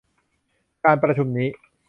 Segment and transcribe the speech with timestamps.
[0.85, 1.49] การประชุมนี้